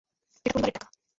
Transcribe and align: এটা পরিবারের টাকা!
এটা 0.45 0.53
পরিবারের 0.53 0.75
টাকা! 0.77 0.87